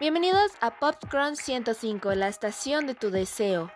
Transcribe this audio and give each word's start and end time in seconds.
Bienvenidos 0.00 0.50
a 0.60 0.76
Popcorn 0.80 1.36
105, 1.36 2.14
la 2.14 2.26
estación 2.26 2.88
de 2.88 2.96
tu 2.96 3.12
deseo. 3.12 3.70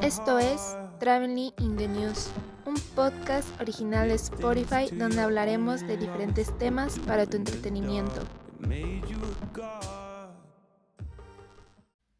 Esto 0.00 0.38
es 0.38 0.76
Traveling 1.00 1.52
in 1.58 1.76
the 1.76 1.88
News, 1.88 2.30
un 2.64 2.76
podcast 2.94 3.60
original 3.60 4.06
de 4.06 4.14
Spotify 4.14 4.88
donde 4.92 5.20
hablaremos 5.20 5.84
de 5.84 5.96
diferentes 5.96 6.56
temas 6.58 6.96
para 7.00 7.26
tu 7.26 7.38
entretenimiento. 7.38 8.22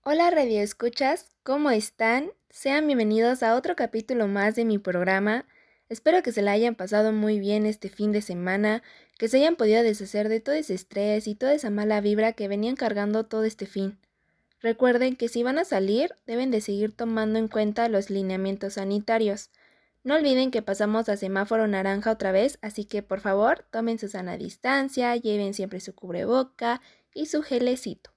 Hola 0.03 0.31
Radio 0.33 0.61
Escuchas, 0.61 1.31
¿cómo 1.45 1.71
están? 1.71 2.33
Sean 2.51 2.89
bienvenidos 2.89 3.45
a 3.45 3.55
otro 3.55 3.77
capítulo 3.77 4.27
más 4.27 4.57
de 4.57 4.65
mi 4.65 4.79
programa. 4.79 5.45
Espero 5.93 6.23
que 6.23 6.33
se 6.33 6.41
la 6.41 6.53
hayan 6.53 6.75
pasado 6.75 7.13
muy 7.13 7.39
bien 7.39 7.67
este 7.67 7.91
fin 7.91 8.13
de 8.13 8.23
semana, 8.23 8.83
que 9.19 9.29
se 9.29 9.37
hayan 9.37 9.57
podido 9.57 9.83
deshacer 9.83 10.31
de 10.31 10.41
todo 10.41 10.55
ese 10.55 10.73
estrés 10.73 11.29
y 11.29 11.35
toda 11.35 11.53
esa 11.53 11.69
mala 11.69 12.01
vibra 12.01 12.33
que 12.33 12.49
venían 12.49 12.77
cargando 12.77 13.27
todo 13.27 13.45
este 13.45 13.67
fin. 13.67 13.99
Recuerden 14.63 15.17
que 15.17 15.29
si 15.29 15.43
van 15.43 15.59
a 15.59 15.67
salir, 15.67 16.15
deben 16.27 16.51
de 16.51 16.63
seguir 16.63 16.97
tomando 16.97 17.39
en 17.39 17.47
cuenta 17.47 17.91
los 17.91 18.09
lineamientos 18.09 18.73
sanitarios. 18.73 19.51
No 20.03 20.15
olviden 20.15 20.51
que 20.51 20.63
pasamos 20.63 21.11
a 21.11 21.19
semáforo 21.19 21.67
naranja 21.67 22.11
otra 22.11 22.33
vez, 22.33 22.59
así 22.63 22.87
que 22.87 23.03
por 23.03 23.21
favor 23.21 23.67
tomen 23.71 23.99
su 23.99 24.09
sana 24.09 24.39
distancia, 24.39 25.15
lleven 25.17 25.53
siempre 25.53 25.81
su 25.81 25.95
cubreboca 25.95 26.81
y 27.13 27.27
su 27.27 27.43
gelecito. 27.43 28.15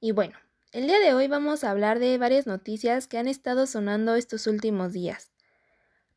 Y 0.00 0.10
bueno, 0.10 0.36
el 0.72 0.88
día 0.88 0.98
de 0.98 1.14
hoy 1.14 1.28
vamos 1.28 1.62
a 1.62 1.70
hablar 1.70 2.00
de 2.00 2.18
varias 2.18 2.48
noticias 2.48 3.06
que 3.06 3.18
han 3.18 3.28
estado 3.28 3.68
sonando 3.68 4.16
estos 4.16 4.48
últimos 4.48 4.92
días. 4.92 5.31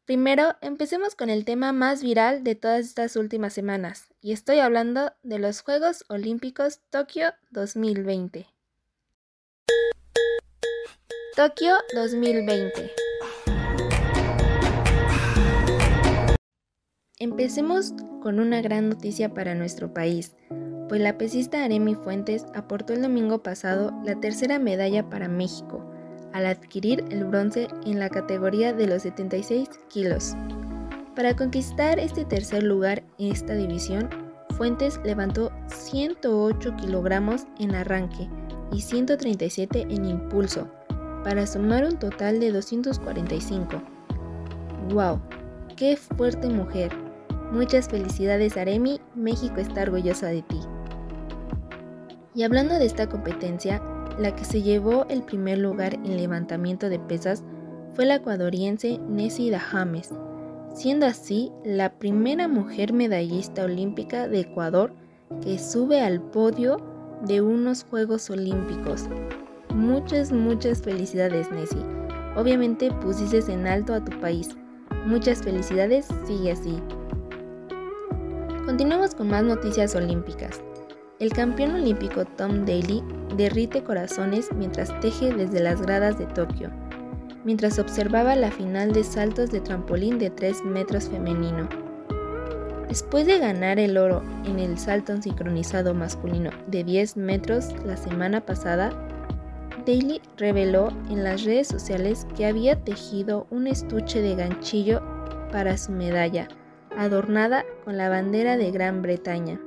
Primero, 0.06 0.56
empecemos 0.62 1.16
con 1.16 1.32
el 1.32 1.46
tema 1.46 1.72
más 1.74 2.04
viral 2.04 2.44
de 2.44 2.54
todas 2.54 2.82
estas 2.82 3.16
últimas 3.16 3.54
semanas, 3.54 4.08
y 4.22 4.34
estoy 4.34 4.60
hablando 4.60 5.12
de 5.24 5.40
los 5.40 5.62
Juegos 5.62 6.06
Olímpicos 6.10 6.80
Tokio 6.92 7.34
2020. 7.50 8.46
Tokio 11.36 11.74
2020. 11.96 12.92
Empecemos 17.18 17.94
con 18.22 18.40
una 18.40 18.62
gran 18.62 18.90
noticia 18.90 19.34
para 19.34 19.56
nuestro 19.56 19.92
país, 19.92 20.36
pues 20.88 21.02
la 21.02 21.18
pesista 21.18 21.64
Aremi 21.64 21.96
Fuentes 21.96 22.46
aportó 22.54 22.94
el 22.94 23.02
domingo 23.02 23.42
pasado 23.42 23.92
la 24.04 24.20
tercera 24.20 24.60
medalla 24.60 25.10
para 25.10 25.28
México, 25.28 25.95
al 26.36 26.48
adquirir 26.48 27.06
el 27.12 27.24
bronce 27.24 27.70
en 27.86 27.98
la 27.98 28.10
categoría 28.10 28.74
de 28.74 28.88
los 28.88 29.04
76 29.04 29.70
kilos. 29.88 30.36
Para 31.16 31.34
conquistar 31.34 31.98
este 31.98 32.26
tercer 32.26 32.62
lugar 32.62 33.04
en 33.18 33.32
esta 33.32 33.54
división, 33.56 34.10
Fuentes 34.58 35.00
levantó 35.06 35.50
108 35.68 36.76
kilogramos 36.76 37.44
en 37.58 37.74
arranque 37.74 38.30
y 38.74 38.82
137 38.82 39.84
en 39.90 40.04
impulso, 40.04 40.68
para 41.24 41.48
sumar 41.48 41.86
un 41.86 41.98
total 41.98 42.42
de 42.42 42.52
245. 42.52 43.82
¡Wow! 44.90 45.22
¡Qué 45.78 45.96
fuerte 45.96 46.50
mujer! 46.50 46.92
Muchas 47.54 47.88
felicidades 47.88 48.58
Aremi, 48.58 49.00
México 49.16 49.62
está 49.62 49.84
orgullosa 49.84 50.28
de 50.28 50.42
ti. 50.42 50.60
Y 52.34 52.44
hablando 52.44 52.78
de 52.78 52.88
esta 52.88 53.08
competencia, 53.08 53.82
la 54.18 54.36
que 54.36 54.46
se 54.46 54.62
llevó 54.62 55.06
el 55.10 55.24
primer 55.24 55.58
lugar 55.58 55.96
en 55.96 56.18
levantamiento 56.18 56.90
de 56.90 57.00
pesas 57.00 57.44
fue 57.96 58.06
la 58.06 58.16
ecuadoriense 58.16 59.00
Nessie 59.10 59.58
James, 59.58 60.14
siendo 60.74 61.06
así 61.06 61.52
la 61.64 61.94
primera 61.94 62.48
mujer 62.48 62.94
medallista 62.94 63.64
olímpica 63.64 64.28
de 64.28 64.42
Ecuador 64.42 64.94
que 65.42 65.58
sube 65.58 66.02
al 66.02 66.22
podio 66.22 66.78
de 67.26 67.42
unos 67.42 67.84
Juegos 67.84 68.30
Olímpicos. 68.30 69.06
Muchas, 69.74 70.32
muchas 70.32 70.82
felicidades, 70.82 71.52
Nessie. 71.52 71.82
Obviamente 72.36 72.92
pusiste 73.02 73.52
en 73.52 73.68
alto 73.68 73.94
a 73.94 74.04
tu 74.04 74.20
país. 74.20 74.56
Muchas 75.06 75.42
felicidades, 75.42 76.08
sigue 76.26 76.52
así. 76.52 76.82
Continuamos 78.66 79.16
con 79.16 79.30
más 79.30 79.44
noticias 79.44 79.96
olímpicas. 79.96 80.62
El 81.18 81.32
campeón 81.32 81.76
olímpico 81.76 82.26
Tom 82.26 82.66
Daly 82.66 83.02
derrite 83.38 83.86
corazones 83.86 84.50
mientras 84.54 85.00
teje 85.00 85.34
desde 85.34 85.62
las 85.62 85.82
gradas 85.82 86.20
de 86.20 86.26
Tokio, 86.26 86.70
mientras 87.46 87.80
observaba 87.80 88.36
la 88.36 88.52
final 88.52 88.92
de 88.92 89.06
saltos 89.06 89.50
de 89.50 89.62
trampolín 89.62 90.20
de 90.20 90.30
3 90.30 90.66
metros 90.66 91.08
femenino. 91.08 91.70
Después 92.90 93.26
de 93.28 93.40
ganar 93.40 93.80
el 93.80 93.98
oro 93.98 94.24
en 94.44 94.60
el 94.60 94.78
salto 94.78 95.16
sincronizado 95.22 95.94
masculino 95.94 96.50
de 96.68 96.84
10 96.84 97.16
metros 97.16 97.74
la 97.86 97.96
semana 97.96 98.46
pasada, 98.46 98.90
Daly 99.86 100.22
reveló 100.36 100.90
en 101.10 101.24
las 101.24 101.46
redes 101.46 101.70
sociales 101.70 102.28
que 102.36 102.46
había 102.46 102.84
tejido 102.84 103.48
un 103.52 103.68
estuche 103.68 104.22
de 104.22 104.36
ganchillo 104.36 105.02
para 105.50 105.78
su 105.78 105.94
medalla, 105.94 106.50
adornada 106.98 107.64
con 107.86 107.96
la 107.96 108.10
bandera 108.10 108.58
de 108.58 108.72
Gran 108.72 109.02
Bretaña. 109.02 109.62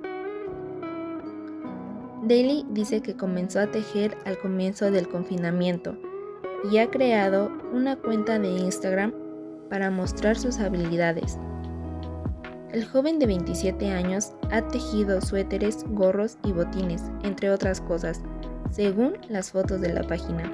Daly 2.29 2.67
dice 2.69 3.01
que 3.01 3.17
comenzó 3.17 3.59
a 3.59 3.71
tejer 3.71 4.19
al 4.27 4.39
comienzo 4.39 4.91
del 4.91 5.09
confinamiento 5.09 5.97
y 6.71 6.77
ha 6.77 6.91
creado 6.91 7.51
una 7.73 7.97
cuenta 7.97 8.39
de 8.39 8.49
Instagram 8.49 9.15
para 9.71 9.91
mostrar 9.91 10.37
sus 10.37 10.59
habilidades. 10.59 11.39
El 12.71 12.85
joven 12.85 13.19
de 13.19 13.25
27 13.25 13.91
años 13.91 14.35
ha 14.51 14.61
tejido 14.69 15.23
suéteres, 15.23 15.85
gorros 15.89 16.37
y 16.45 16.53
botines, 16.53 17.03
entre 17.23 17.51
otras 17.51 17.81
cosas, 17.81 18.21
según 18.71 19.15
las 19.31 19.53
fotos 19.53 19.81
de 19.81 19.95
la 19.95 20.03
página. 20.03 20.53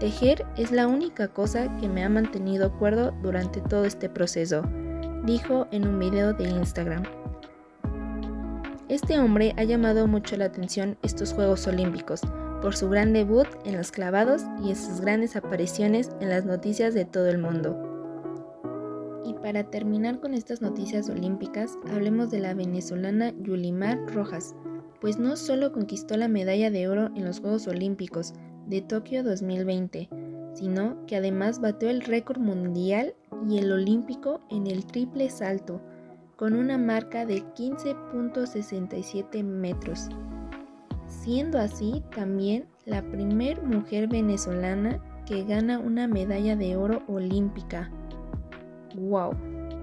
Tejer 0.00 0.46
es 0.56 0.72
la 0.72 0.86
única 0.86 1.28
cosa 1.28 1.68
que 1.76 1.88
me 1.88 2.02
ha 2.02 2.08
mantenido 2.08 2.72
cuerdo 2.78 3.12
durante 3.20 3.60
todo 3.60 3.84
este 3.84 4.08
proceso, 4.08 4.62
dijo 5.24 5.66
en 5.70 5.86
un 5.86 5.98
video 5.98 6.32
de 6.32 6.48
Instagram. 6.48 7.02
Este 8.88 9.18
hombre 9.18 9.52
ha 9.58 9.64
llamado 9.64 10.06
mucho 10.06 10.38
la 10.38 10.46
atención 10.46 10.96
estos 11.02 11.34
Juegos 11.34 11.66
Olímpicos 11.66 12.22
por 12.62 12.74
su 12.74 12.88
gran 12.88 13.12
debut 13.12 13.46
en 13.66 13.76
los 13.76 13.92
clavados 13.92 14.44
y 14.64 14.74
sus 14.74 15.02
grandes 15.02 15.36
apariciones 15.36 16.10
en 16.20 16.30
las 16.30 16.46
noticias 16.46 16.94
de 16.94 17.04
todo 17.04 17.28
el 17.28 17.36
mundo. 17.36 17.76
Y 19.26 19.34
para 19.34 19.64
terminar 19.64 20.20
con 20.20 20.32
estas 20.32 20.62
noticias 20.62 21.10
olímpicas, 21.10 21.76
hablemos 21.92 22.30
de 22.30 22.40
la 22.40 22.54
venezolana 22.54 23.34
Yulimar 23.42 23.98
Rojas, 24.14 24.54
pues 25.02 25.18
no 25.18 25.36
solo 25.36 25.70
conquistó 25.70 26.16
la 26.16 26.28
medalla 26.28 26.70
de 26.70 26.88
oro 26.88 27.10
en 27.14 27.26
los 27.26 27.40
Juegos 27.40 27.66
Olímpicos 27.66 28.32
de 28.68 28.80
Tokio 28.80 29.22
2020, 29.22 30.08
sino 30.54 31.04
que 31.06 31.16
además 31.16 31.60
batió 31.60 31.90
el 31.90 32.00
récord 32.00 32.38
mundial 32.40 33.14
y 33.46 33.58
el 33.58 33.70
olímpico 33.70 34.40
en 34.50 34.66
el 34.66 34.86
triple 34.86 35.28
salto, 35.28 35.82
con 36.38 36.54
una 36.54 36.78
marca 36.78 37.26
de 37.26 37.42
15.67 37.42 39.42
metros, 39.42 40.08
siendo 41.08 41.58
así 41.58 42.04
también 42.14 42.68
la 42.86 43.02
primer 43.02 43.60
mujer 43.62 44.06
venezolana 44.06 45.02
que 45.26 45.42
gana 45.42 45.80
una 45.80 46.06
medalla 46.06 46.54
de 46.54 46.76
oro 46.76 47.02
olímpica. 47.08 47.90
¡Wow! 48.94 49.34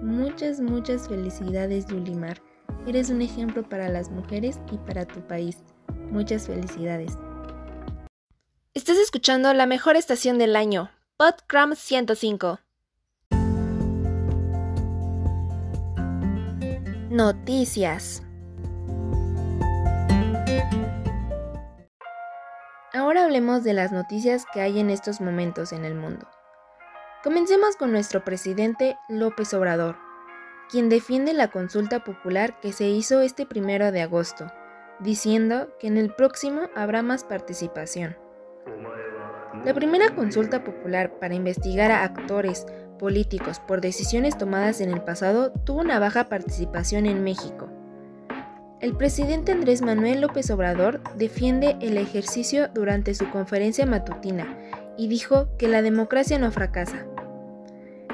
Muchas, 0.01 0.61
muchas 0.61 1.09
felicidades 1.09 1.87
Yulimar. 1.87 2.41
Eres 2.87 3.09
un 3.09 3.21
ejemplo 3.21 3.67
para 3.67 3.89
las 3.89 4.09
mujeres 4.09 4.61
y 4.71 4.77
para 4.77 5.03
tu 5.05 5.19
país. 5.27 5.57
Muchas 6.09 6.47
felicidades. 6.47 7.17
Estás 8.73 8.97
escuchando 8.97 9.53
la 9.53 9.65
mejor 9.65 9.97
estación 9.97 10.37
del 10.37 10.55
año, 10.55 10.89
Podcram 11.17 11.75
105. 11.75 12.59
Noticias. 17.15 18.21
Ahora 22.93 23.23
hablemos 23.23 23.63
de 23.63 23.71
las 23.71 23.93
noticias 23.93 24.43
que 24.53 24.59
hay 24.59 24.81
en 24.81 24.89
estos 24.89 25.21
momentos 25.21 25.71
en 25.71 25.85
el 25.85 25.95
mundo. 25.95 26.27
Comencemos 27.23 27.77
con 27.77 27.93
nuestro 27.93 28.25
presidente 28.25 28.97
López 29.07 29.53
Obrador, 29.53 29.95
quien 30.69 30.89
defiende 30.89 31.31
la 31.31 31.47
consulta 31.47 32.03
popular 32.03 32.59
que 32.59 32.73
se 32.73 32.89
hizo 32.89 33.21
este 33.21 33.45
primero 33.45 33.93
de 33.93 34.01
agosto, 34.01 34.51
diciendo 34.99 35.69
que 35.79 35.87
en 35.87 35.95
el 35.95 36.13
próximo 36.13 36.63
habrá 36.75 37.01
más 37.01 37.23
participación. 37.23 38.17
La 39.63 39.73
primera 39.73 40.13
consulta 40.13 40.65
popular 40.65 41.17
para 41.17 41.33
investigar 41.33 41.91
a 41.91 42.03
actores, 42.03 42.65
políticos 42.97 43.59
por 43.59 43.81
decisiones 43.81 44.37
tomadas 44.37 44.81
en 44.81 44.89
el 44.89 45.01
pasado 45.01 45.51
tuvo 45.51 45.81
una 45.81 45.99
baja 45.99 46.29
participación 46.29 47.05
en 47.05 47.23
México. 47.23 47.69
El 48.81 48.95
presidente 48.95 49.51
Andrés 49.51 49.81
Manuel 49.81 50.21
López 50.21 50.51
Obrador 50.51 51.01
defiende 51.15 51.77
el 51.81 51.97
ejercicio 51.97 52.67
durante 52.73 53.15
su 53.15 53.29
conferencia 53.29 53.85
matutina 53.85 54.57
y 54.97 55.07
dijo 55.07 55.47
que 55.57 55.67
la 55.67 55.81
democracia 55.81 56.37
no 56.37 56.51
fracasa. 56.51 57.05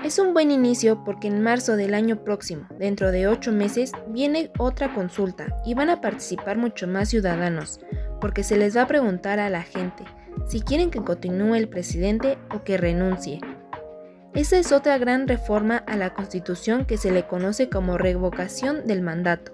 Es 0.03 0.17
un 0.17 0.33
buen 0.33 0.49
inicio 0.49 1.03
porque 1.03 1.27
en 1.27 1.43
marzo 1.43 1.75
del 1.75 1.93
año 1.93 2.23
próximo, 2.23 2.67
dentro 2.79 3.11
de 3.11 3.27
ocho 3.27 3.51
meses, 3.51 3.91
viene 4.07 4.49
otra 4.57 4.93
consulta 4.95 5.57
y 5.63 5.75
van 5.75 5.89
a 5.89 6.01
participar 6.01 6.57
mucho 6.57 6.87
más 6.87 7.09
ciudadanos, 7.09 7.79
porque 8.19 8.43
se 8.43 8.57
les 8.57 8.75
va 8.75 8.83
a 8.83 8.87
preguntar 8.87 9.39
a 9.39 9.49
la 9.49 9.61
gente 9.61 10.03
si 10.47 10.61
quieren 10.61 10.89
que 10.89 11.03
continúe 11.03 11.55
el 11.55 11.69
presidente 11.69 12.37
o 12.53 12.63
que 12.63 12.77
renuncie. 12.77 13.41
Esa 14.33 14.57
es 14.57 14.71
otra 14.71 14.97
gran 14.97 15.27
reforma 15.27 15.75
a 15.75 15.97
la 15.97 16.13
Constitución 16.13 16.85
que 16.85 16.95
se 16.95 17.11
le 17.11 17.27
conoce 17.27 17.67
como 17.67 17.97
revocación 17.97 18.87
del 18.87 19.01
mandato, 19.01 19.51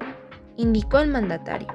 indicó 0.56 1.00
el 1.00 1.10
mandatario. 1.10 1.68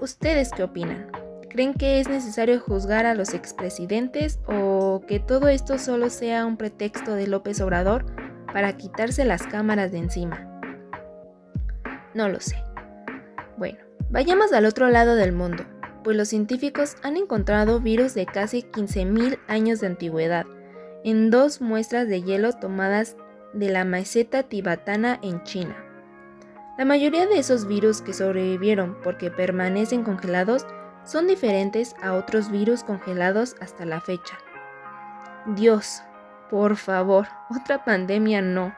¿Ustedes 0.00 0.52
qué 0.56 0.62
opinan? 0.62 1.12
¿Creen 1.50 1.74
que 1.74 2.00
es 2.00 2.08
necesario 2.08 2.58
juzgar 2.60 3.04
a 3.04 3.14
los 3.14 3.34
expresidentes 3.34 4.38
o 4.46 5.02
que 5.06 5.20
todo 5.20 5.48
esto 5.48 5.76
solo 5.76 6.08
sea 6.08 6.46
un 6.46 6.56
pretexto 6.56 7.12
de 7.12 7.26
López 7.26 7.60
Obrador 7.60 8.06
para 8.54 8.74
quitarse 8.78 9.26
las 9.26 9.42
cámaras 9.42 9.92
de 9.92 9.98
encima? 9.98 10.48
No 12.14 12.30
lo 12.30 12.40
sé. 12.40 12.56
Bueno, 13.58 13.80
vayamos 14.08 14.54
al 14.54 14.64
otro 14.64 14.88
lado 14.88 15.14
del 15.14 15.32
mundo, 15.32 15.64
pues 16.02 16.16
los 16.16 16.28
científicos 16.28 16.96
han 17.02 17.18
encontrado 17.18 17.80
virus 17.80 18.14
de 18.14 18.24
casi 18.24 18.62
15.000 18.62 19.38
años 19.46 19.80
de 19.80 19.88
antigüedad 19.88 20.46
en 21.04 21.30
dos 21.30 21.60
muestras 21.60 22.08
de 22.08 22.22
hielo 22.22 22.52
tomadas 22.52 23.16
de 23.52 23.70
la 23.70 23.84
meseta 23.84 24.42
tibetana 24.42 25.18
en 25.22 25.42
China. 25.44 25.76
La 26.78 26.84
mayoría 26.84 27.26
de 27.26 27.38
esos 27.38 27.66
virus 27.66 28.00
que 28.00 28.14
sobrevivieron 28.14 28.96
porque 29.02 29.30
permanecen 29.30 30.04
congelados 30.04 30.66
son 31.04 31.26
diferentes 31.26 31.94
a 32.02 32.14
otros 32.14 32.50
virus 32.50 32.84
congelados 32.84 33.56
hasta 33.60 33.84
la 33.84 34.00
fecha. 34.00 34.38
Dios, 35.46 36.02
por 36.50 36.76
favor, 36.76 37.26
otra 37.60 37.84
pandemia 37.84 38.40
no. 38.40 38.74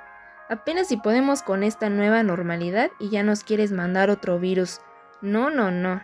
Apenas 0.48 0.88
si 0.88 0.96
podemos 0.96 1.42
con 1.42 1.62
esta 1.62 1.88
nueva 1.88 2.22
normalidad 2.22 2.90
y 2.98 3.10
ya 3.10 3.22
nos 3.22 3.44
quieres 3.44 3.72
mandar 3.72 4.10
otro 4.10 4.38
virus. 4.38 4.80
No, 5.22 5.50
no, 5.50 5.70
no. 5.70 6.02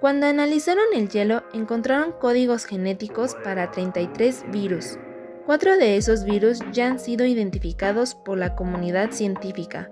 Cuando 0.00 0.26
analizaron 0.26 0.84
el 0.94 1.08
hielo, 1.08 1.42
encontraron 1.52 2.12
códigos 2.20 2.64
genéticos 2.64 3.34
para 3.42 3.70
33 3.70 4.44
virus. 4.50 4.98
Cuatro 5.46 5.76
de 5.76 5.96
esos 5.96 6.24
virus 6.24 6.60
ya 6.72 6.86
han 6.86 6.98
sido 6.98 7.24
identificados 7.24 8.14
por 8.14 8.38
la 8.38 8.54
comunidad 8.54 9.10
científica, 9.10 9.90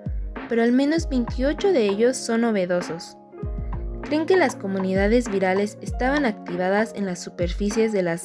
pero 0.49 0.63
al 0.63 0.73
menos 0.73 1.09
28 1.09 1.73
de 1.73 1.87
ellos 1.87 2.17
son 2.17 2.43
novedosos 2.43 3.17
creen 4.07 4.27
que 4.27 4.37
las 4.37 4.55
comunidades 4.55 5.29
virales 5.29 5.79
estaban 5.83 6.25
activadas 6.25 6.93
en 6.95 7.07
las 7.07 7.21
superficies 7.21 7.93
de, 7.93 8.19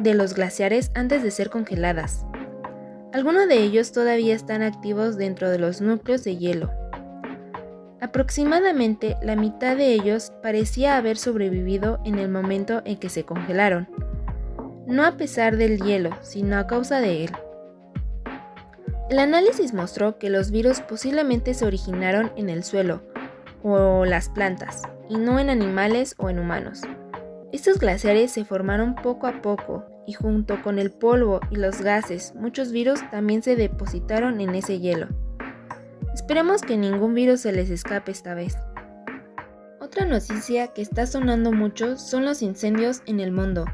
de 0.00 0.14
los 0.14 0.34
glaciares 0.34 0.90
antes 0.94 1.22
de 1.22 1.30
ser 1.30 1.50
congeladas. 1.50 2.24
Algunos 3.12 3.48
de 3.48 3.62
ellos 3.62 3.92
todavía 3.92 4.34
están 4.34 4.62
activos 4.62 5.16
dentro 5.16 5.50
de 5.50 5.58
los 5.58 5.80
núcleos 5.80 6.24
de 6.24 6.36
hielo. 6.36 6.70
Aproximadamente 8.02 9.16
la 9.22 9.36
mitad 9.36 9.76
de 9.76 9.92
ellos 9.92 10.32
parecía 10.42 10.96
haber 10.96 11.16
sobrevivido 11.16 12.00
en 12.04 12.18
el 12.18 12.28
momento 12.28 12.82
en 12.84 12.96
que 12.96 13.08
se 13.08 13.22
congelaron, 13.22 13.88
no 14.88 15.04
a 15.04 15.16
pesar 15.16 15.56
del 15.56 15.78
hielo, 15.80 16.10
sino 16.20 16.58
a 16.58 16.66
causa 16.66 17.00
de 17.00 17.26
él. 17.26 17.30
El 19.08 19.20
análisis 19.20 19.72
mostró 19.72 20.18
que 20.18 20.30
los 20.30 20.50
virus 20.50 20.80
posiblemente 20.80 21.54
se 21.54 21.64
originaron 21.64 22.32
en 22.34 22.50
el 22.50 22.64
suelo, 22.64 23.02
o 23.62 24.04
las 24.04 24.28
plantas, 24.28 24.82
y 25.08 25.16
no 25.16 25.38
en 25.38 25.48
animales 25.48 26.16
o 26.18 26.28
en 26.28 26.40
humanos. 26.40 26.80
Estos 27.52 27.78
glaciares 27.78 28.32
se 28.32 28.44
formaron 28.44 28.96
poco 28.96 29.28
a 29.28 29.40
poco 29.42 29.84
y 30.08 30.14
junto 30.14 30.60
con 30.64 30.80
el 30.80 30.90
polvo 30.90 31.38
y 31.52 31.56
los 31.56 31.80
gases, 31.82 32.34
muchos 32.34 32.72
virus 32.72 33.08
también 33.12 33.44
se 33.44 33.54
depositaron 33.54 34.40
en 34.40 34.56
ese 34.56 34.80
hielo. 34.80 35.06
Esperemos 36.14 36.62
que 36.62 36.76
ningún 36.76 37.14
virus 37.14 37.40
se 37.40 37.52
les 37.52 37.70
escape 37.70 38.12
esta 38.12 38.34
vez. 38.34 38.56
Otra 39.80 40.04
noticia 40.04 40.68
que 40.68 40.82
está 40.82 41.06
sonando 41.06 41.52
mucho 41.52 41.96
son 41.96 42.24
los 42.24 42.42
incendios 42.42 43.02
en 43.06 43.20
el 43.20 43.32
mundo, 43.32 43.64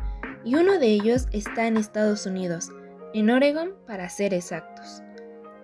y 0.44 0.54
uno 0.54 0.78
de 0.78 0.86
ellos 0.86 1.26
está 1.32 1.66
en 1.66 1.76
Estados 1.76 2.26
Unidos, 2.26 2.70
en 3.12 3.30
Oregon 3.30 3.74
para 3.86 4.08
ser 4.08 4.34
exactos. 4.34 5.02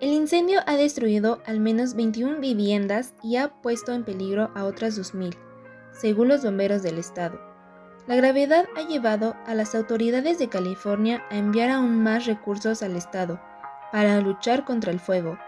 El 0.01 0.09
incendio 0.09 0.59
ha 0.67 0.75
destruido 0.75 1.41
al 1.45 1.59
menos 1.59 1.95
21 1.95 2.39
viviendas 2.39 3.13
y 3.23 3.37
ha 3.37 3.47
puesto 3.61 3.93
en 3.93 4.03
peligro 4.03 4.51
a 4.53 4.65
otras 4.65 4.99
2.000, 4.99 5.35
según 5.93 6.27
los 6.27 6.43
bomberos 6.43 6.83
del 6.83 6.97
estado. 6.97 7.39
La 8.05 8.15
gravedad 8.15 8.65
ha 8.75 8.87
llevado 8.87 9.35
a 9.47 9.55
las 9.55 9.73
autoridades 9.73 10.37
de 10.37 10.49
California 10.49 11.23
a 11.31 11.37
enviar 11.37 11.69
aún 11.69 12.03
más 12.03 12.25
recursos 12.25 12.83
al 12.83 12.95
estado 12.95 13.41
para 13.91 14.19
luchar 14.19 14.65
contra 14.65 14.91
el 14.91 14.99
fuego. 14.99 15.39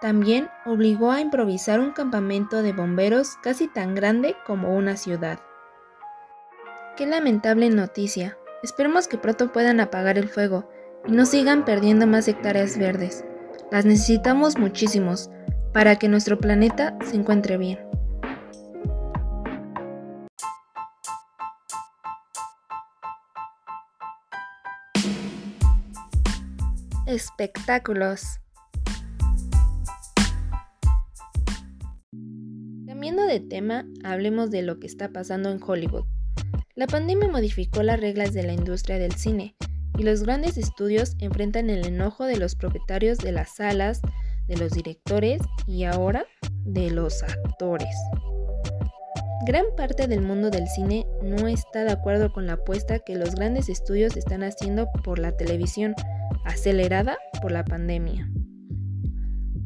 También 0.00 0.48
obligó 0.64 1.10
a 1.10 1.20
improvisar 1.20 1.80
un 1.80 1.90
campamento 1.90 2.62
de 2.62 2.72
bomberos 2.72 3.36
casi 3.42 3.66
tan 3.66 3.96
grande 3.96 4.36
como 4.46 4.76
una 4.76 4.96
ciudad. 4.96 5.40
Qué 6.96 7.06
lamentable 7.06 7.68
noticia. 7.70 8.38
Esperemos 8.62 9.08
que 9.08 9.18
pronto 9.18 9.52
puedan 9.52 9.80
apagar 9.80 10.16
el 10.16 10.28
fuego 10.28 10.70
y 11.06 11.12
no 11.12 11.26
sigan 11.26 11.64
perdiendo 11.64 12.06
más 12.06 12.28
hectáreas 12.28 12.78
verdes. 12.78 13.24
Las 13.72 13.84
necesitamos 13.84 14.56
muchísimos 14.56 15.30
para 15.72 15.96
que 15.96 16.08
nuestro 16.08 16.38
planeta 16.38 16.96
se 17.04 17.16
encuentre 17.16 17.56
bien. 17.56 17.78
Espectáculos. 27.06 28.40
De 33.26 33.40
tema, 33.40 33.84
hablemos 34.04 34.50
de 34.50 34.62
lo 34.62 34.78
que 34.78 34.86
está 34.86 35.10
pasando 35.10 35.50
en 35.50 35.60
Hollywood. 35.62 36.06
La 36.74 36.86
pandemia 36.86 37.28
modificó 37.28 37.82
las 37.82 38.00
reglas 38.00 38.32
de 38.32 38.42
la 38.42 38.54
industria 38.54 38.98
del 38.98 39.12
cine 39.12 39.54
y 39.98 40.02
los 40.02 40.22
grandes 40.22 40.56
estudios 40.56 41.14
enfrentan 41.18 41.68
el 41.68 41.84
enojo 41.84 42.24
de 42.24 42.38
los 42.38 42.54
propietarios 42.54 43.18
de 43.18 43.32
las 43.32 43.56
salas, 43.56 44.00
de 44.46 44.56
los 44.56 44.72
directores 44.72 45.42
y 45.66 45.84
ahora 45.84 46.24
de 46.64 46.90
los 46.90 47.22
actores. 47.22 47.94
Gran 49.46 49.66
parte 49.76 50.06
del 50.06 50.22
mundo 50.22 50.48
del 50.48 50.66
cine 50.66 51.04
no 51.22 51.48
está 51.48 51.84
de 51.84 51.92
acuerdo 51.92 52.32
con 52.32 52.46
la 52.46 52.54
apuesta 52.54 52.98
que 52.98 53.16
los 53.16 53.34
grandes 53.34 53.68
estudios 53.68 54.16
están 54.16 54.42
haciendo 54.42 54.88
por 55.04 55.18
la 55.18 55.36
televisión, 55.36 55.94
acelerada 56.46 57.18
por 57.42 57.52
la 57.52 57.64
pandemia. 57.64 58.30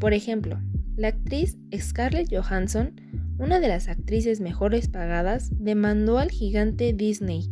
Por 0.00 0.14
ejemplo, 0.14 0.58
la 0.96 1.08
actriz 1.08 1.56
Scarlett 1.78 2.34
Johansson, 2.34 2.96
una 3.42 3.58
de 3.58 3.66
las 3.66 3.88
actrices 3.88 4.40
mejores 4.40 4.88
pagadas, 4.88 5.50
demandó 5.58 6.18
al 6.18 6.30
gigante 6.30 6.92
Disney 6.92 7.50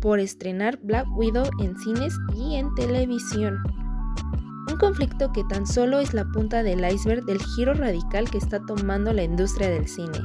por 0.00 0.20
estrenar 0.20 0.78
Black 0.82 1.06
Widow 1.16 1.50
en 1.60 1.76
cines 1.78 2.14
y 2.36 2.54
en 2.54 2.72
televisión. 2.76 3.58
Un 4.70 4.76
conflicto 4.78 5.32
que 5.32 5.42
tan 5.50 5.66
solo 5.66 5.98
es 5.98 6.14
la 6.14 6.24
punta 6.26 6.62
del 6.62 6.88
iceberg 6.88 7.24
del 7.24 7.40
giro 7.40 7.74
radical 7.74 8.30
que 8.30 8.38
está 8.38 8.64
tomando 8.64 9.12
la 9.12 9.24
industria 9.24 9.68
del 9.68 9.88
cine. 9.88 10.20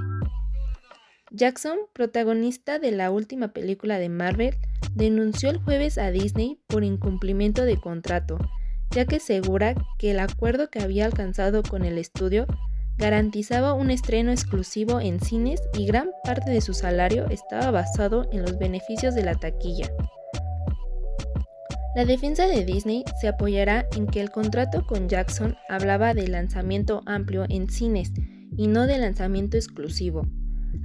Jackson, 1.31 1.79
protagonista 1.93 2.77
de 2.77 2.91
la 2.91 3.09
última 3.09 3.47
película 3.49 3.97
de 3.97 4.09
Marvel, 4.09 4.55
denunció 4.93 5.49
el 5.49 5.57
jueves 5.57 5.97
a 5.97 6.11
Disney 6.11 6.61
por 6.67 6.83
incumplimiento 6.83 7.65
de 7.65 7.77
contrato, 7.77 8.37
ya 8.91 9.05
que 9.05 9.15
asegura 9.15 9.73
que 9.97 10.11
el 10.11 10.19
acuerdo 10.19 10.69
que 10.69 10.79
había 10.79 11.05
alcanzado 11.05 11.63
con 11.63 11.85
el 11.85 11.97
estudio 11.97 12.45
garantizaba 12.97 13.73
un 13.73 13.91
estreno 13.91 14.31
exclusivo 14.31 14.99
en 14.99 15.19
cines 15.19 15.61
y 15.77 15.85
gran 15.85 16.09
parte 16.23 16.51
de 16.51 16.61
su 16.61 16.73
salario 16.73 17.27
estaba 17.29 17.71
basado 17.71 18.27
en 18.31 18.41
los 18.41 18.57
beneficios 18.57 19.13
de 19.15 19.23
la 19.23 19.35
taquilla. 19.35 19.91
La 21.95 22.05
defensa 22.05 22.47
de 22.47 22.63
Disney 22.63 23.03
se 23.19 23.27
apoyará 23.27 23.87
en 23.95 24.05
que 24.05 24.21
el 24.21 24.29
contrato 24.29 24.85
con 24.85 25.09
Jackson 25.09 25.55
hablaba 25.67 26.13
de 26.13 26.27
lanzamiento 26.27 27.01
amplio 27.07 27.45
en 27.49 27.69
cines 27.69 28.11
y 28.55 28.67
no 28.67 28.85
de 28.85 28.99
lanzamiento 28.99 29.57
exclusivo. 29.57 30.27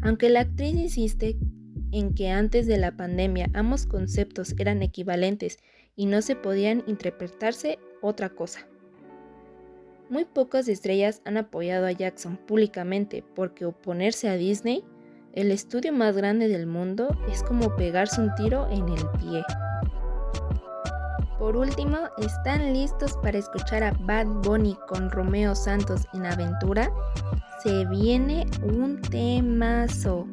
Aunque 0.02 0.30
la 0.30 0.40
actriz 0.40 0.74
insiste 0.74 1.36
en 1.92 2.14
que 2.14 2.30
antes 2.30 2.66
de 2.66 2.78
la 2.78 2.96
pandemia 2.96 3.50
ambos 3.52 3.84
conceptos 3.84 4.54
eran 4.58 4.82
equivalentes 4.82 5.58
y 5.94 6.06
no 6.06 6.22
se 6.22 6.34
podían 6.34 6.82
interpretarse 6.86 7.78
otra 8.00 8.30
cosa. 8.30 8.66
Muy 10.12 10.26
pocas 10.26 10.68
estrellas 10.68 11.22
han 11.24 11.38
apoyado 11.38 11.86
a 11.86 11.92
Jackson 11.92 12.36
públicamente 12.36 13.24
porque 13.34 13.64
oponerse 13.64 14.28
a 14.28 14.34
Disney, 14.34 14.84
el 15.32 15.50
estudio 15.50 15.90
más 15.90 16.14
grande 16.14 16.48
del 16.48 16.66
mundo, 16.66 17.16
es 17.32 17.42
como 17.42 17.74
pegarse 17.76 18.20
un 18.20 18.34
tiro 18.34 18.68
en 18.68 18.86
el 18.90 19.08
pie. 19.18 19.42
Por 21.38 21.56
último, 21.56 21.96
¿están 22.18 22.74
listos 22.74 23.16
para 23.22 23.38
escuchar 23.38 23.82
a 23.84 23.92
Bad 24.00 24.26
Bunny 24.42 24.76
con 24.86 25.10
Romeo 25.10 25.54
Santos 25.54 26.02
en 26.12 26.26
Aventura? 26.26 26.92
Se 27.62 27.86
viene 27.86 28.44
un 28.62 29.00
temazo. 29.00 30.26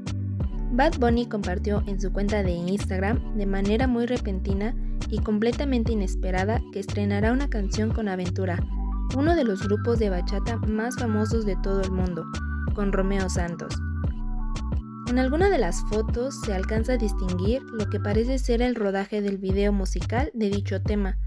Bad 0.74 0.98
Bunny 1.00 1.26
compartió 1.26 1.84
en 1.88 2.02
su 2.02 2.12
cuenta 2.12 2.44
de 2.44 2.52
Instagram 2.52 3.38
de 3.38 3.46
manera 3.46 3.88
muy 3.88 4.08
repentina 4.08 4.76
y 5.10 5.20
completamente 5.20 5.94
inesperada 5.94 6.62
que 6.74 6.82
estrenará 6.82 7.32
una 7.32 7.50
canción 7.50 7.92
con 7.92 8.10
Aventura, 8.10 8.60
uno 9.16 9.36
de 9.36 9.44
los 9.44 9.64
grupos 9.68 10.00
de 10.00 10.10
bachata 10.10 10.58
más 10.58 10.96
famosos 10.96 11.46
de 11.46 11.56
todo 11.64 11.82
el 11.82 11.92
mundo, 11.92 12.26
con 12.76 12.92
Romeo 12.92 13.30
Santos. 13.30 13.74
En 15.08 15.18
alguna 15.18 15.50
de 15.50 15.58
las 15.58 15.82
fotos 15.90 16.40
se 16.42 16.54
alcanza 16.54 16.94
a 16.94 16.98
distinguir 16.98 17.64
lo 17.64 17.90
que 17.90 18.00
parece 18.00 18.38
ser 18.38 18.62
el 18.62 18.76
rodaje 18.76 19.22
del 19.22 19.38
video 19.38 19.74
musical 19.74 20.30
de 20.34 20.50
dicho 20.50 20.82
tema, 20.82 21.18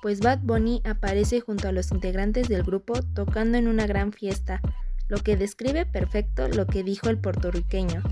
pues 0.00 0.20
Bad 0.20 0.40
Bunny 0.42 0.80
aparece 0.84 1.40
junto 1.40 1.68
a 1.68 1.72
los 1.72 1.90
integrantes 1.90 2.48
del 2.48 2.62
grupo 2.62 2.94
tocando 3.14 3.58
en 3.58 3.66
una 3.66 3.86
gran 3.86 4.12
fiesta, 4.12 4.60
lo 5.08 5.18
que 5.18 5.36
describe 5.36 5.86
perfecto 5.86 6.48
lo 6.48 6.66
que 6.66 6.82
dijo 6.84 7.08
el 7.08 7.18
puertorriqueño 7.18 8.02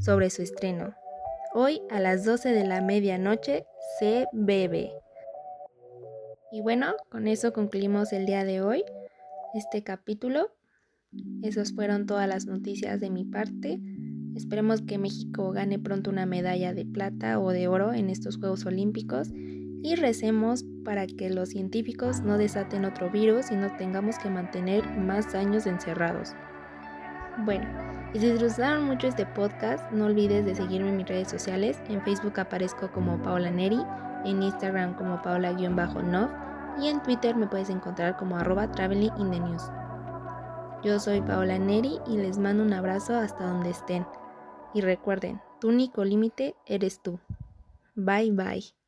sobre 0.00 0.30
su 0.30 0.42
estreno. 0.42 0.94
Hoy 1.54 1.82
a 1.90 2.00
las 2.00 2.24
12 2.24 2.50
de 2.50 2.64
la 2.64 2.80
medianoche 2.80 3.66
se 3.98 4.26
bebe. 4.32 4.92
Y 6.52 6.62
bueno, 6.62 6.94
con 7.10 7.28
eso 7.28 7.52
concluimos 7.52 8.12
el 8.12 8.26
día 8.26 8.44
de 8.44 8.60
hoy, 8.60 8.84
este 9.54 9.84
capítulo. 9.84 10.50
Esas 11.42 11.72
fueron 11.72 12.06
todas 12.06 12.28
las 12.28 12.46
noticias 12.46 13.00
de 13.00 13.08
mi 13.08 13.24
parte. 13.24 13.80
Esperemos 14.34 14.82
que 14.82 14.98
México 14.98 15.52
gane 15.52 15.78
pronto 15.78 16.10
una 16.10 16.26
medalla 16.26 16.74
de 16.74 16.84
plata 16.84 17.38
o 17.38 17.50
de 17.50 17.68
oro 17.68 17.92
en 17.92 18.10
estos 18.10 18.36
Juegos 18.36 18.66
Olímpicos 18.66 19.30
y 19.32 19.94
recemos 19.94 20.64
para 20.84 21.06
que 21.06 21.30
los 21.30 21.50
científicos 21.50 22.20
no 22.22 22.36
desaten 22.36 22.84
otro 22.84 23.10
virus 23.10 23.50
y 23.52 23.56
no 23.56 23.74
tengamos 23.76 24.18
que 24.18 24.28
mantener 24.28 24.84
más 24.98 25.34
años 25.34 25.66
encerrados. 25.66 26.34
Bueno, 27.44 27.66
y 28.12 28.18
si 28.18 28.32
disfrutaron 28.32 28.84
mucho 28.84 29.06
este 29.06 29.26
podcast, 29.26 29.90
no 29.92 30.06
olvides 30.06 30.44
de 30.44 30.54
seguirme 30.54 30.88
en 30.88 30.96
mis 30.96 31.08
redes 31.08 31.28
sociales. 31.28 31.80
En 31.88 32.02
Facebook 32.02 32.38
aparezco 32.40 32.90
como 32.90 33.22
Paola 33.22 33.50
Neri, 33.50 33.80
en 34.24 34.42
Instagram 34.42 34.94
como 34.96 35.22
Paola-Nov 35.22 36.28
y 36.80 36.88
en 36.88 37.02
Twitter 37.02 37.36
me 37.36 37.46
puedes 37.46 37.70
encontrar 37.70 38.16
como 38.16 38.36
arroba 38.36 38.70
traveling 38.70 39.12
in 39.18 39.30
the 39.30 39.40
news. 39.40 39.62
Yo 40.82 40.98
soy 40.98 41.20
Paola 41.20 41.58
Neri 41.58 41.98
y 42.06 42.16
les 42.16 42.38
mando 42.38 42.62
un 42.62 42.72
abrazo 42.72 43.14
hasta 43.14 43.44
donde 43.44 43.70
estén. 43.70 44.06
Y 44.72 44.80
recuerden, 44.80 45.40
tu 45.60 45.68
único 45.68 46.04
límite 46.04 46.54
eres 46.66 47.00
tú. 47.02 47.18
Bye 47.94 48.32
bye. 48.32 48.79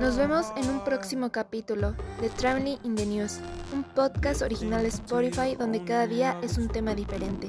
Nos 0.00 0.16
vemos 0.16 0.46
en 0.56 0.70
un 0.70 0.84
próximo 0.84 1.32
capítulo 1.32 1.94
de 2.20 2.30
Traveling 2.30 2.78
in 2.84 2.94
the 2.94 3.04
News, 3.04 3.40
un 3.72 3.82
podcast 3.82 4.42
original 4.42 4.82
de 4.82 4.88
Spotify 4.88 5.56
donde 5.56 5.84
cada 5.84 6.06
día 6.06 6.38
es 6.42 6.56
un 6.56 6.68
tema 6.68 6.94
diferente. 6.94 7.48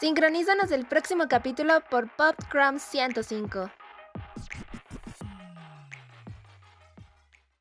Sincronízanos 0.00 0.70
el 0.72 0.86
próximo 0.86 1.24
capítulo 1.28 1.80
por 1.90 2.10
PopCrum 2.16 2.78
105. 2.78 3.70